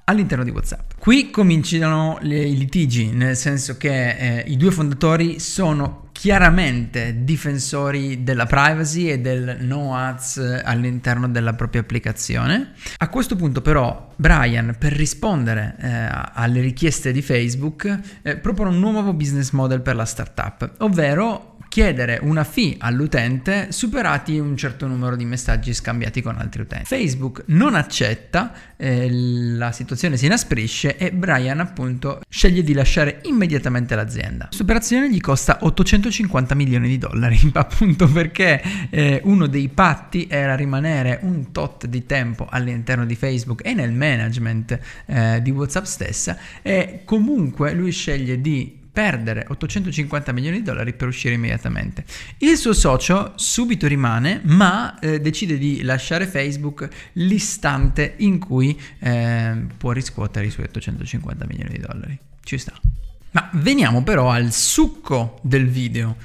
all'interno 0.09 0.43
di 0.43 0.51
WhatsApp. 0.51 0.93
Qui 0.99 1.31
cominciano 1.31 2.19
i 2.23 2.57
litigi, 2.57 3.11
nel 3.13 3.37
senso 3.37 3.77
che 3.77 4.11
eh, 4.11 4.45
i 4.47 4.57
due 4.57 4.71
fondatori 4.71 5.39
sono 5.39 6.07
chiaramente 6.13 7.23
difensori 7.23 8.25
della 8.25 8.47
privacy 8.47 9.09
e 9.09 9.21
del 9.21 9.59
no 9.61 9.95
ads 9.95 10.63
all'interno 10.65 11.29
della 11.29 11.53
propria 11.53 11.83
applicazione. 11.83 12.73
A 12.97 13.09
questo 13.09 13.37
punto 13.37 13.61
però 13.61 14.13
Brian 14.17 14.75
per 14.77 14.93
rispondere 14.95 15.77
eh, 15.79 16.09
alle 16.33 16.61
richieste 16.61 17.13
di 17.13 17.23
Facebook 17.23 18.01
eh, 18.23 18.37
propone 18.37 18.71
un 18.71 18.81
nuovo 18.81 19.13
business 19.13 19.53
model 19.53 19.81
per 19.81 19.95
la 19.95 20.05
startup, 20.05 20.75
ovvero 20.79 21.58
chiedere 21.69 22.19
una 22.23 22.45
fee 22.45 22.77
all'utente 22.79 23.71
superati 23.71 24.39
un 24.39 24.57
certo 24.57 24.87
numero 24.87 25.17
di 25.17 25.25
messaggi 25.25 25.73
scambiati 25.73 26.23
con 26.23 26.37
altri 26.39 26.63
utenti. 26.63 26.87
Facebook 26.87 27.45
non 27.47 27.75
accetta, 27.75 28.53
eh, 28.77 29.09
la 29.11 29.73
situazione 29.73 30.17
si 30.17 30.27
inasprisce 30.27 30.97
e 30.97 31.13
Brian 31.13 31.61
appunto 31.61 32.21
sceglie 32.29 32.63
di 32.63 32.73
lasciare 32.73 33.21
immediatamente 33.25 33.95
l'azienda. 33.95 34.47
Questa 34.47 34.63
operazione 34.63 35.11
gli 35.11 35.21
costa 35.21 35.59
850 35.61 36.55
milioni 36.55 36.89
di 36.89 36.99
dollari, 36.99 37.39
appunto 37.55 38.09
perché 38.09 38.63
eh, 38.91 39.21
uno 39.25 39.47
dei 39.47 39.69
patti 39.69 40.27
era 40.29 40.55
rimanere 40.55 41.21
un 41.23 41.53
tot 41.53 41.87
di 41.87 42.07
tempo 42.07 42.47
all'interno 42.49 43.05
di 43.05 43.15
Facebook 43.15 43.65
e 43.65 43.75
nel 43.75 43.93
management 43.93 44.79
eh, 45.07 45.41
di 45.43 45.51
WhatsApp 45.51 45.85
stessa 45.85 46.39
e 46.63 47.03
comunque 47.05 47.73
lui 47.73 47.93
sceglie 47.93 48.41
di 48.41 48.78
perdere 48.99 49.47
850 49.49 50.33
milioni 50.33 50.57
di 50.57 50.65
dollari 50.65 50.93
per 50.93 51.07
uscire 51.07 51.35
immediatamente. 51.35 52.05
Il 52.39 52.57
suo 52.57 52.73
socio 52.73 53.35
subito 53.37 53.87
rimane, 53.87 54.41
ma 54.43 54.99
eh, 54.99 55.21
decide 55.21 55.57
di 55.57 55.83
lasciare 55.83 56.27
Facebook 56.27 56.89
l'istante 57.13 58.15
in 58.17 58.41
cui 58.41 58.77
eh, 58.99 59.67
può 59.77 59.93
riscuotere 59.93 60.47
i 60.47 60.51
suoi 60.51 60.67
850 60.67 61.47
milioni 61.47 61.75
di 61.75 61.79
dollari. 61.79 62.19
Ci 62.43 62.59
sta. 62.59 62.73
Ma 63.31 63.49
veniamo 63.53 64.03
però 64.03 64.33
al 64.33 64.51
succo 64.51 65.39
del 65.43 65.69
video. 65.69 66.17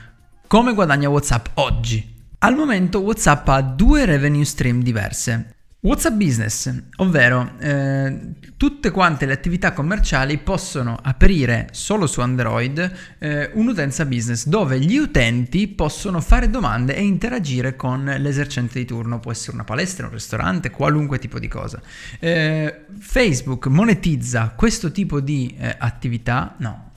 Come 0.48 0.74
guadagna 0.74 1.10
WhatsApp 1.10 1.50
oggi? 1.60 2.12
Al 2.40 2.56
momento 2.56 3.02
WhatsApp 3.02 3.48
ha 3.50 3.62
due 3.62 4.06
revenue 4.06 4.46
stream 4.46 4.82
diverse. 4.82 5.53
WhatsApp 5.84 6.16
Business, 6.16 6.74
ovvero 6.96 7.56
eh, 7.60 8.36
tutte 8.56 8.90
quante 8.90 9.26
le 9.26 9.34
attività 9.34 9.74
commerciali 9.74 10.38
possono 10.38 10.98
aprire 11.02 11.68
solo 11.72 12.08
su 12.08 12.22
Android 12.22 12.92
eh, 13.20 13.50
un'utenza 13.56 14.06
business 14.06 14.48
dove 14.48 14.80
gli 14.80 14.96
utenti 14.96 15.68
possono 15.68 16.22
fare 16.22 16.50
domande 16.50 16.96
e 16.96 17.02
interagire 17.02 17.76
con 17.76 18.06
l'esercente 18.06 18.80
di 18.80 18.86
turno, 18.86 19.20
può 19.20 19.34
essere 19.34 19.56
una 19.56 19.66
palestra, 19.66 20.06
un 20.06 20.14
ristorante, 20.14 20.70
qualunque 20.70 21.20
tipo 21.20 21.38
di 21.38 21.50
cosa. 21.50 21.82
Eh, 22.18 22.86
Facebook 22.98 23.68
monetizza 23.68 24.54
questo 24.56 24.90
tipo 24.90 25.20
di 25.20 25.54
eh, 25.60 25.76
attività? 25.78 26.56
No. 26.60 26.92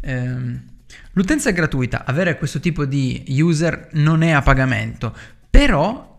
Ehm, 0.00 0.62
l'utenza 1.12 1.50
è 1.50 1.52
gratuita, 1.52 2.06
avere 2.06 2.38
questo 2.38 2.58
tipo 2.58 2.86
di 2.86 3.22
user 3.28 3.90
non 3.92 4.22
è 4.22 4.30
a 4.30 4.40
pagamento, 4.40 5.14
però 5.50 6.11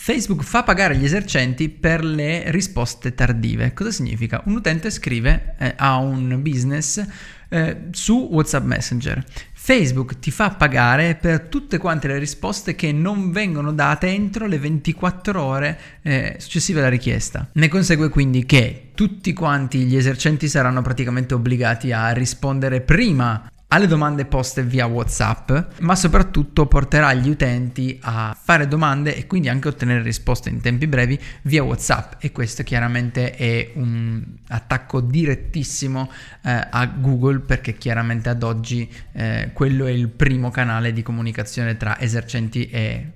Facebook 0.00 0.44
fa 0.44 0.62
pagare 0.62 0.96
gli 0.96 1.04
esercenti 1.04 1.68
per 1.68 2.04
le 2.04 2.50
risposte 2.52 3.14
tardive. 3.14 3.74
Cosa 3.74 3.90
significa? 3.90 4.40
Un 4.44 4.54
utente 4.54 4.90
scrive 4.90 5.56
eh, 5.58 5.74
a 5.76 5.96
un 5.96 6.40
business 6.40 7.04
eh, 7.48 7.76
su 7.90 8.28
WhatsApp 8.30 8.64
Messenger. 8.64 9.24
Facebook 9.52 10.20
ti 10.20 10.30
fa 10.30 10.50
pagare 10.50 11.16
per 11.16 11.40
tutte 11.48 11.78
quante 11.78 12.06
le 12.06 12.18
risposte 12.18 12.76
che 12.76 12.92
non 12.92 13.32
vengono 13.32 13.72
date 13.72 14.06
entro 14.06 14.46
le 14.46 14.58
24 14.60 15.42
ore 15.42 15.78
eh, 16.02 16.36
successive 16.38 16.78
alla 16.78 16.88
richiesta. 16.88 17.48
Ne 17.54 17.68
consegue 17.68 18.08
quindi 18.08 18.46
che 18.46 18.90
tutti 18.94 19.32
quanti 19.32 19.80
gli 19.80 19.96
esercenti 19.96 20.48
saranno 20.48 20.80
praticamente 20.80 21.34
obbligati 21.34 21.90
a 21.90 22.12
rispondere 22.12 22.80
prima 22.80 23.50
alle 23.68 23.86
domande 23.86 24.24
poste 24.24 24.62
via 24.62 24.86
WhatsApp, 24.86 25.52
ma 25.80 25.94
soprattutto 25.94 26.66
porterà 26.66 27.12
gli 27.12 27.28
utenti 27.28 27.98
a 28.02 28.36
fare 28.40 28.66
domande 28.66 29.14
e 29.14 29.26
quindi 29.26 29.48
anche 29.50 29.68
ottenere 29.68 30.02
risposte 30.02 30.48
in 30.48 30.60
tempi 30.60 30.86
brevi 30.86 31.18
via 31.42 31.62
WhatsApp 31.62 32.14
e 32.18 32.32
questo 32.32 32.62
chiaramente 32.62 33.34
è 33.34 33.72
un 33.74 34.24
attacco 34.48 35.00
direttissimo 35.00 36.10
eh, 36.42 36.66
a 36.70 36.86
Google 36.86 37.40
perché 37.40 37.76
chiaramente 37.76 38.30
ad 38.30 38.42
oggi 38.42 38.90
eh, 39.12 39.50
quello 39.52 39.84
è 39.84 39.90
il 39.90 40.08
primo 40.08 40.50
canale 40.50 40.92
di 40.94 41.02
comunicazione 41.02 41.76
tra 41.76 42.00
esercenti 42.00 42.70
e 42.70 43.12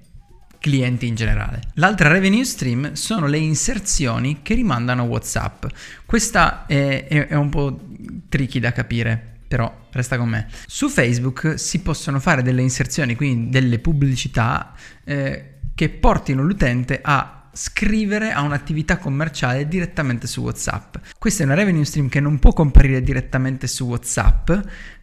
clienti 0.58 1.06
in 1.06 1.14
generale. 1.14 1.62
L'altra 1.74 2.08
revenue 2.08 2.44
stream 2.44 2.92
sono 2.92 3.26
le 3.26 3.38
inserzioni 3.38 4.40
che 4.42 4.54
rimandano 4.54 5.04
WhatsApp. 5.04 5.64
Questa 6.04 6.66
è, 6.66 7.06
è, 7.08 7.26
è 7.28 7.34
un 7.34 7.48
po' 7.48 7.80
tricky 8.28 8.60
da 8.60 8.70
capire 8.70 9.31
però 9.52 9.86
resta 9.90 10.16
con 10.16 10.30
me. 10.30 10.46
Su 10.66 10.88
Facebook 10.88 11.58
si 11.58 11.80
possono 11.80 12.20
fare 12.20 12.42
delle 12.42 12.62
inserzioni, 12.62 13.14
quindi 13.14 13.50
delle 13.50 13.78
pubblicità 13.80 14.72
eh, 15.04 15.56
che 15.74 15.90
portino 15.90 16.42
l'utente 16.42 17.00
a 17.02 17.50
scrivere 17.52 18.32
a 18.32 18.40
un'attività 18.40 18.96
commerciale 18.96 19.68
direttamente 19.68 20.26
su 20.26 20.40
WhatsApp. 20.40 20.96
Questa 21.18 21.42
è 21.42 21.44
una 21.44 21.54
revenue 21.54 21.84
stream 21.84 22.08
che 22.08 22.18
non 22.18 22.38
può 22.38 22.54
comparire 22.54 23.02
direttamente 23.02 23.66
su 23.66 23.84
WhatsApp, 23.84 24.50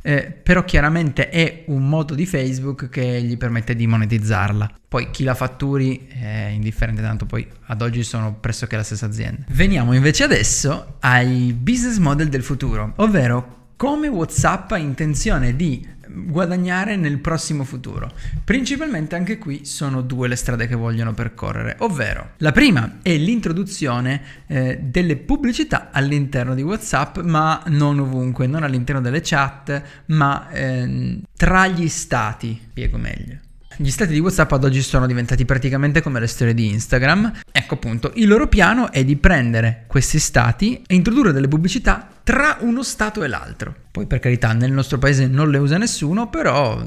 eh, 0.02 0.32
però 0.42 0.64
chiaramente 0.64 1.30
è 1.30 1.66
un 1.68 1.88
modo 1.88 2.16
di 2.16 2.26
Facebook 2.26 2.90
che 2.90 3.22
gli 3.22 3.38
permette 3.38 3.76
di 3.76 3.86
monetizzarla. 3.86 4.72
Poi 4.88 5.12
chi 5.12 5.24
la 5.24 5.36
fatturi 5.36 6.08
è 6.08 6.50
indifferente, 6.52 7.04
tanto 7.04 7.28
poi 7.28 7.48
ad 7.68 7.84
oggi 7.84 8.02
sono 8.02 8.34
pressoché 8.34 8.78
la 8.78 8.84
stessa 8.84 9.06
azienda. 9.06 9.46
Veniamo 9.50 9.94
invece 9.94 10.24
adesso 10.24 10.96
ai 11.02 11.54
business 11.54 11.98
model 11.98 12.30
del 12.30 12.42
futuro, 12.42 12.94
ovvero 12.96 13.58
come 13.80 14.10
WhatsApp 14.10 14.74
ha 14.74 14.78
intenzione 14.78 15.56
di 15.56 15.88
guadagnare 16.06 16.98
nel 16.98 17.20
prossimo 17.20 17.64
futuro. 17.64 18.12
Principalmente 18.44 19.16
anche 19.16 19.38
qui 19.38 19.64
sono 19.64 20.02
due 20.02 20.28
le 20.28 20.36
strade 20.36 20.68
che 20.68 20.76
vogliono 20.76 21.14
percorrere, 21.14 21.78
ovvero 21.80 22.32
la 22.40 22.52
prima 22.52 22.98
è 23.02 23.16
l'introduzione 23.16 24.22
eh, 24.48 24.80
delle 24.82 25.16
pubblicità 25.16 25.92
all'interno 25.94 26.56
di 26.56 26.62
WhatsApp, 26.62 27.20
ma 27.20 27.64
non 27.68 28.00
ovunque, 28.00 28.48
non 28.48 28.64
all'interno 28.64 29.00
delle 29.00 29.22
chat, 29.24 29.82
ma 30.08 30.50
eh, 30.50 31.22
tra 31.38 31.68
gli 31.68 31.88
stati, 31.88 32.60
spiego 32.72 32.98
meglio. 32.98 33.48
Gli 33.82 33.92
stati 33.92 34.12
di 34.12 34.20
WhatsApp 34.20 34.52
ad 34.52 34.66
oggi 34.66 34.82
sono 34.82 35.08
diventati 35.08 35.46
praticamente 35.46 36.02
come 36.02 36.20
le 36.20 36.28
storie 36.28 36.54
di 36.54 36.68
Instagram. 36.68 37.32
Ecco 37.50 37.76
appunto, 37.76 38.12
il 38.16 38.28
loro 38.28 38.50
piano 38.50 38.92
è 38.92 39.06
di 39.06 39.16
prendere 39.16 39.86
questi 39.88 40.20
stati 40.20 40.82
e 40.86 40.96
introdurre 40.96 41.32
delle 41.32 41.48
pubblicità 41.48 42.06
tra 42.22 42.58
uno 42.60 42.84
stato 42.84 43.24
e 43.24 43.30
l'altro. 43.30 43.74
Poi 43.90 44.06
per 44.06 44.20
carità, 44.20 44.52
nel 44.52 44.74
nostro 44.74 44.98
paese 44.98 45.28
non 45.28 45.50
le 45.50 45.60
usa 45.60 45.78
nessuno, 45.78 46.28
però 46.28 46.86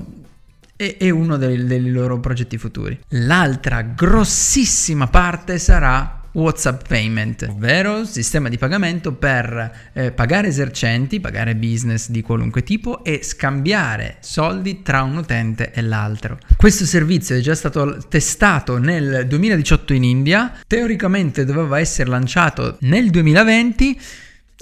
è, 0.77 1.09
uno 1.09 1.39
dei, 1.39 1.65
dei 1.65 1.91
loro 1.91 2.21
progetti 2.21 2.59
futuri. 2.59 3.01
L'altra 3.09 3.81
grossissima 3.81 5.07
parte 5.07 5.59
sarà 5.59 6.22
WhatsApp 6.33 6.87
Payment, 6.89 7.47
ovvero 7.51 8.05
sistema 8.05 8.49
di 8.49 8.59
pagamento 8.59 9.13
per 9.13 9.91
eh, 9.93 10.13
pagare 10.13 10.49
esercenti, 10.49 11.21
pagare 11.21 11.55
business 11.55 12.09
di 12.09 12.23
qualunque 12.23 12.63
tipo 12.63 13.05
e 13.05 13.23
scambiare 13.23 14.17
soldi 14.21 14.83
tra 14.83 15.03
un 15.03 15.17
utente 15.17 15.73
e 15.73 15.83
l'altro. 15.83 16.39
Questo 16.57 16.85
servizio 16.85 17.37
è 17.37 17.41
già 17.41 17.55
stato 17.55 17.99
testato 18.09 18.79
nel 18.79 19.27
2018 19.27 19.93
in 19.93 20.05
India, 20.05 20.53
teoricamente 20.67 21.45
doveva 21.45 21.79
essere 21.79 22.09
lanciato 22.09 22.77
nel 22.81 23.11
2020 23.11 24.01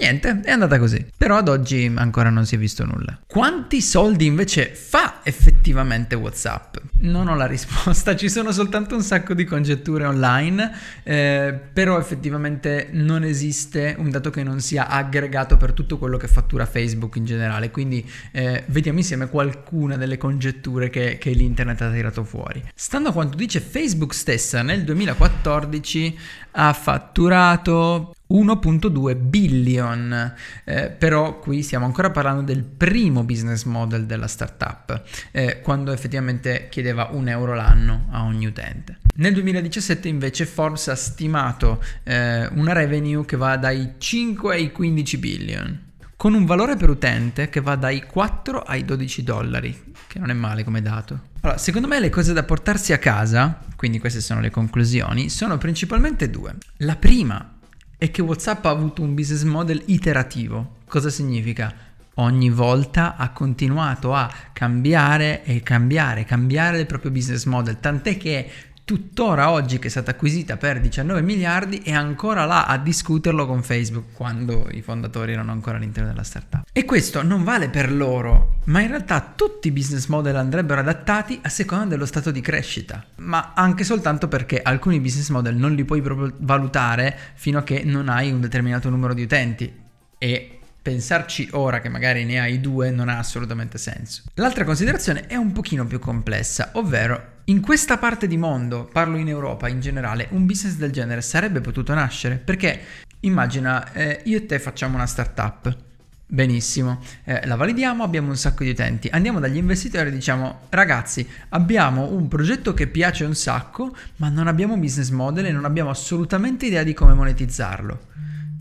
Niente, 0.01 0.39
è 0.43 0.49
andata 0.49 0.79
così. 0.79 1.05
Però 1.15 1.37
ad 1.37 1.47
oggi 1.47 1.91
ancora 1.95 2.31
non 2.31 2.47
si 2.47 2.55
è 2.55 2.57
visto 2.57 2.83
nulla. 2.83 3.19
Quanti 3.27 3.81
soldi 3.81 4.25
invece 4.25 4.73
fa 4.73 5.19
effettivamente 5.21 6.15
WhatsApp? 6.15 6.77
Non 7.01 7.27
ho 7.27 7.35
la 7.35 7.45
risposta, 7.47 8.15
ci 8.15 8.27
sono 8.27 8.51
soltanto 8.51 8.95
un 8.95 9.03
sacco 9.03 9.35
di 9.35 9.43
congetture 9.43 10.05
online, 10.05 10.71
eh, 11.03 11.59
però 11.71 11.99
effettivamente 11.99 12.89
non 12.93 13.23
esiste 13.23 13.95
un 13.99 14.09
dato 14.09 14.31
che 14.31 14.41
non 14.41 14.59
sia 14.59 14.87
aggregato 14.87 15.55
per 15.55 15.71
tutto 15.71 15.99
quello 15.99 16.17
che 16.17 16.27
fattura 16.27 16.65
Facebook 16.65 17.17
in 17.17 17.25
generale. 17.25 17.69
Quindi 17.69 18.03
eh, 18.31 18.63
vediamo 18.69 18.97
insieme 18.97 19.29
qualcuna 19.29 19.97
delle 19.97 20.17
congetture 20.17 20.89
che, 20.89 21.19
che 21.19 21.29
l'internet 21.29 21.79
ha 21.79 21.91
tirato 21.91 22.23
fuori. 22.23 22.63
Stando 22.73 23.09
a 23.09 23.13
quanto 23.13 23.37
dice 23.37 23.59
Facebook 23.59 24.15
stessa, 24.15 24.63
nel 24.63 24.83
2014 24.83 26.19
ha 26.53 26.73
fatturato 26.73 28.15
1.2 28.31 29.15
billion, 29.17 30.33
eh, 30.63 30.89
però 30.89 31.39
qui 31.39 31.61
stiamo 31.63 31.85
ancora 31.85 32.11
parlando 32.11 32.41
del 32.41 32.63
primo 32.63 33.23
business 33.23 33.63
model 33.63 34.05
della 34.05 34.27
startup, 34.27 35.03
eh, 35.31 35.61
quando 35.61 35.91
effettivamente 35.91 36.67
chiedeva 36.69 37.09
un 37.11 37.27
euro 37.27 37.53
l'anno 37.53 38.07
a 38.11 38.23
ogni 38.23 38.45
utente. 38.45 38.99
Nel 39.15 39.33
2017 39.33 40.07
invece 40.07 40.45
Forbes 40.45 40.87
ha 40.87 40.95
stimato 40.95 41.83
eh, 42.03 42.47
una 42.53 42.73
revenue 42.73 43.25
che 43.25 43.35
va 43.35 43.57
dai 43.57 43.95
5 43.97 44.55
ai 44.55 44.71
15 44.71 45.17
billion, 45.17 45.79
con 46.15 46.33
un 46.33 46.45
valore 46.45 46.77
per 46.77 46.89
utente 46.89 47.49
che 47.49 47.61
va 47.61 47.75
dai 47.75 48.03
4 48.03 48.61
ai 48.61 48.85
12 48.85 49.23
dollari, 49.23 49.93
che 50.07 50.19
non 50.19 50.29
è 50.29 50.33
male 50.33 50.63
come 50.63 50.81
dato. 50.81 51.29
Allora, 51.41 51.57
secondo 51.57 51.87
me 51.87 51.99
le 51.99 52.09
cose 52.09 52.33
da 52.33 52.43
portarsi 52.43 52.93
a 52.93 52.99
casa, 52.99 53.59
quindi 53.75 53.99
queste 53.99 54.21
sono 54.21 54.39
le 54.39 54.51
conclusioni, 54.51 55.29
sono 55.29 55.57
principalmente 55.57 56.29
due. 56.29 56.55
La 56.77 56.95
prima 56.95 57.59
è 58.01 58.09
che 58.09 58.23
WhatsApp 58.23 58.65
ha 58.65 58.71
avuto 58.71 59.03
un 59.03 59.13
business 59.13 59.43
model 59.43 59.83
iterativo. 59.85 60.77
Cosa 60.87 61.11
significa? 61.11 61.71
Ogni 62.15 62.49
volta 62.49 63.15
ha 63.15 63.29
continuato 63.29 64.15
a 64.15 64.27
cambiare 64.53 65.43
e 65.43 65.61
cambiare, 65.61 66.25
cambiare 66.25 66.79
il 66.79 66.87
proprio 66.87 67.11
business 67.11 67.45
model, 67.45 67.79
tant'è 67.79 68.17
che 68.17 68.49
tuttora 68.83 69.51
oggi 69.51 69.77
che 69.77 69.85
è 69.85 69.91
stata 69.91 70.09
acquisita 70.09 70.57
per 70.57 70.81
19 70.81 71.21
miliardi 71.21 71.77
è 71.83 71.91
ancora 71.91 72.45
là 72.45 72.65
a 72.65 72.79
discuterlo 72.79 73.45
con 73.45 73.61
Facebook 73.61 74.13
quando 74.13 74.67
i 74.71 74.81
fondatori 74.81 75.33
erano 75.33 75.51
ancora 75.51 75.77
all'interno 75.77 76.09
della 76.09 76.23
startup. 76.23 76.63
E 76.73 76.85
questo 76.85 77.21
non 77.21 77.43
vale 77.43 77.69
per 77.69 77.91
loro, 77.91 78.50
ma 78.71 78.79
in 78.79 78.87
realtà 78.87 79.33
tutti 79.35 79.67
i 79.67 79.71
business 79.71 80.07
model 80.07 80.37
andrebbero 80.37 80.79
adattati 80.79 81.37
a 81.43 81.49
seconda 81.49 81.87
dello 81.87 82.05
stato 82.05 82.31
di 82.31 82.39
crescita, 82.39 83.03
ma 83.17 83.51
anche 83.53 83.83
soltanto 83.83 84.29
perché 84.29 84.61
alcuni 84.61 85.01
business 85.01 85.27
model 85.27 85.57
non 85.57 85.75
li 85.75 85.83
puoi 85.83 86.01
proprio 86.01 86.33
valutare 86.37 87.17
fino 87.33 87.59
a 87.59 87.63
che 87.63 87.83
non 87.83 88.07
hai 88.07 88.31
un 88.31 88.39
determinato 88.39 88.89
numero 88.89 89.13
di 89.13 89.23
utenti 89.23 89.79
e 90.17 90.59
pensarci 90.81 91.49
ora 91.51 91.81
che 91.81 91.89
magari 91.89 92.23
ne 92.23 92.39
hai 92.39 92.61
due 92.61 92.91
non 92.91 93.09
ha 93.09 93.17
assolutamente 93.17 93.77
senso. 93.77 94.23
L'altra 94.35 94.63
considerazione 94.63 95.27
è 95.27 95.35
un 95.35 95.51
pochino 95.51 95.85
più 95.85 95.99
complessa, 95.99 96.69
ovvero 96.73 97.39
in 97.45 97.59
questa 97.59 97.97
parte 97.97 98.25
di 98.25 98.37
mondo, 98.37 98.85
parlo 98.85 99.17
in 99.17 99.27
Europa 99.27 99.67
in 99.67 99.81
generale, 99.81 100.27
un 100.31 100.45
business 100.45 100.75
del 100.75 100.91
genere 100.91 101.21
sarebbe 101.21 101.59
potuto 101.59 101.93
nascere 101.93 102.37
perché 102.37 102.79
immagina 103.19 103.91
eh, 103.91 104.21
io 104.23 104.37
e 104.37 104.45
te 104.45 104.59
facciamo 104.59 104.95
una 104.95 105.07
startup. 105.07 105.89
Benissimo, 106.33 107.01
eh, 107.25 107.45
la 107.45 107.57
validiamo, 107.57 108.03
abbiamo 108.03 108.29
un 108.29 108.37
sacco 108.37 108.63
di 108.63 108.69
utenti, 108.69 109.09
andiamo 109.11 109.41
dagli 109.41 109.57
investitori 109.57 110.07
e 110.07 110.11
diciamo 110.13 110.61
ragazzi 110.69 111.27
abbiamo 111.49 112.09
un 112.13 112.29
progetto 112.29 112.73
che 112.73 112.87
piace 112.87 113.25
un 113.25 113.35
sacco 113.35 113.93
ma 114.15 114.29
non 114.29 114.47
abbiamo 114.47 114.77
business 114.77 115.09
model 115.09 115.47
e 115.47 115.51
non 115.51 115.65
abbiamo 115.65 115.89
assolutamente 115.89 116.67
idea 116.67 116.83
di 116.83 116.93
come 116.93 117.13
monetizzarlo. 117.15 117.99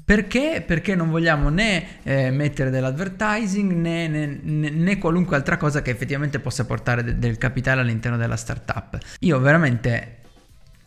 Perché? 0.05 0.65
Perché 0.67 0.97
non 0.97 1.11
vogliamo 1.11 1.49
né 1.49 2.03
eh, 2.03 2.33
mettere 2.33 2.71
dell'advertising 2.71 3.71
né, 3.71 4.09
né, 4.09 4.41
né, 4.43 4.99
qualunque 4.99 5.37
altra 5.37 5.57
cosa 5.57 5.81
che 5.81 5.93
effettivamente 5.93 6.41
possa 6.41 6.65
portare 6.65 7.05
de- 7.05 7.19
del 7.19 7.39
capitale 7.39 7.83
all'interno 7.83 8.17
della 8.17 8.35
startup. 8.35 8.99
Io 9.21 9.39
veramente 9.39 10.23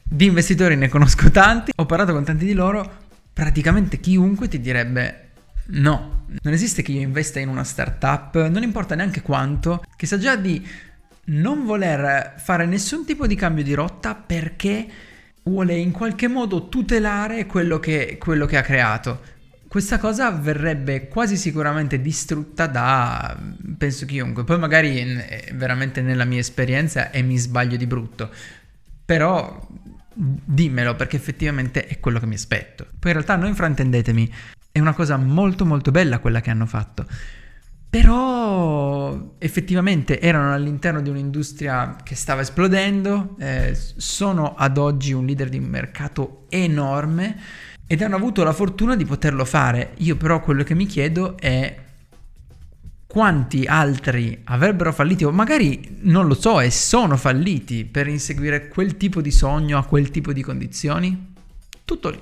di 0.04 0.26
investitori 0.26 0.76
ne 0.76 0.89
conosco 0.89 1.32
tanti, 1.32 1.72
ho 1.74 1.86
parlato 1.86 2.12
con 2.12 2.26
tanti 2.26 2.43
di 2.43 2.54
loro, 2.54 2.91
praticamente 3.32 4.02
chiunque 4.02 4.50
ti 4.50 4.60
direbbe 4.60 5.22
no, 5.65 6.26
non 6.41 6.54
esiste 6.54 6.82
che 6.82 6.91
io 6.91 7.02
investa 7.02 7.39
in 7.39 7.49
una 7.49 7.63
startup, 7.63 8.47
non 8.47 8.63
importa 8.63 8.95
neanche 8.95 9.21
quanto, 9.21 9.84
che 9.95 10.06
sa 10.06 10.17
già 10.17 10.36
di 10.36 10.65
non 11.26 11.65
voler 11.65 12.36
fare 12.38 12.65
nessun 12.65 13.06
tipo 13.06 13.28
di 13.28 13.36
cambio 13.36 13.63
di 13.63 13.73
rotta 13.73 14.13
perché 14.15 14.88
vuole 15.43 15.76
in 15.76 15.91
qualche 15.91 16.28
modo 16.28 16.67
tutelare 16.69 17.45
quello 17.45 17.80
che, 17.80 18.17
quello 18.19 18.45
che 18.45 18.58
ha 18.58 18.62
creato. 18.62 19.32
Questa 19.67 19.97
cosa 19.97 20.30
verrebbe 20.30 21.08
quasi 21.08 21.36
sicuramente 21.36 21.99
distrutta 21.99 22.67
da, 22.67 23.36
penso 23.76 24.06
chiunque, 24.06 24.43
poi 24.43 24.60
magari 24.60 24.97
è 24.97 25.52
veramente 25.56 26.02
nella 26.02 26.26
mia 26.26 26.39
esperienza 26.39 27.10
e 27.10 27.23
mi 27.23 27.38
sbaglio 27.38 27.76
di 27.76 27.88
brutto, 27.88 28.30
però 29.04 29.67
dimmelo 30.13 30.95
perché 30.95 31.15
effettivamente 31.15 31.88
è 31.88 31.99
quello 31.99 32.19
che 32.19 32.28
mi 32.28 32.36
aspetto. 32.36 32.86
Poi 32.99 33.12
in 33.12 33.17
realtà 33.17 33.36
non 33.36 33.56
fraintendetemi, 33.56 34.32
è 34.73 34.79
una 34.79 34.93
cosa 34.93 35.17
molto 35.17 35.65
molto 35.65 35.91
bella 35.91 36.17
quella 36.19 36.41
che 36.41 36.49
hanno 36.49 36.65
fatto 36.65 37.05
però 37.93 39.36
effettivamente 39.38 40.19
erano 40.19 40.51
all'interno 40.51 40.99
di 40.99 41.12
un'industria 41.12 41.95
che 42.01 42.15
stava 42.15 42.41
esplodendo, 42.41 43.36
eh, 43.38 43.77
sono 43.97 44.55
ad 44.55 44.79
oggi 44.79 45.13
un 45.13 45.27
leader 45.27 45.47
di 45.47 45.59
mercato 45.59 46.47
enorme 46.49 47.39
ed 47.86 48.01
hanno 48.01 48.15
avuto 48.15 48.43
la 48.43 48.51
fortuna 48.51 48.95
di 48.95 49.05
poterlo 49.05 49.45
fare. 49.45 49.91
Io 49.97 50.15
però 50.15 50.41
quello 50.41 50.63
che 50.63 50.73
mi 50.73 50.88
chiedo 50.88 51.38
è 51.38 51.81
quanti 53.05 53.65
altri 53.65 54.41
avrebbero 54.45 54.91
fallito, 54.91 55.27
o 55.27 55.31
magari 55.31 55.99
non 56.01 56.25
lo 56.25 56.33
so, 56.33 56.62
e 56.62 56.71
sono 56.71 57.15
falliti 57.15 57.86
per 57.86 58.07
inseguire 58.07 58.69
quel 58.69 58.97
tipo 58.97 59.21
di 59.21 59.29
sogno 59.29 59.77
a 59.77 59.86
quel 59.86 60.09
tipo 60.09 60.33
di 60.33 60.41
condizioni? 60.41 61.36
Tutto 61.86 62.09
lì. 62.09 62.19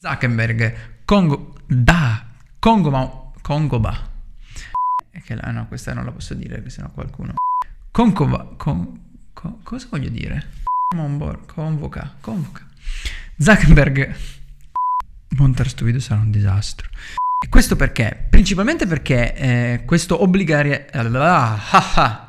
Zuckerberg, 0.00 0.91
Congo, 1.12 1.52
da, 1.66 2.24
Congo, 2.58 2.88
ma, 2.88 3.06
Congo, 3.42 3.78
ba 3.78 4.08
che 5.22 5.34
la, 5.34 5.50
no, 5.50 5.68
questa 5.68 5.92
non 5.92 6.06
la 6.06 6.10
posso 6.10 6.32
dire 6.32 6.54
perché 6.54 6.70
sennò 6.70 6.88
qualcuno... 6.88 7.34
Concova... 7.90 8.54
Con, 8.56 9.18
con, 9.34 9.62
cosa 9.62 9.88
voglio 9.90 10.08
dire? 10.08 10.42
Convoca, 10.88 12.14
convoca. 12.18 12.66
Zuckerberg... 13.36 14.16
Montare 15.36 15.68
sto 15.68 15.84
video 15.84 16.00
sarà 16.00 16.22
un 16.22 16.30
disastro. 16.30 16.88
E 17.44 17.48
questo 17.50 17.76
perché? 17.76 18.28
Principalmente 18.30 18.86
perché 18.86 19.34
eh, 19.34 19.82
questo 19.84 20.22
obbligare... 20.22 20.88
Ah, 20.92 21.60
ah, 21.72 22.21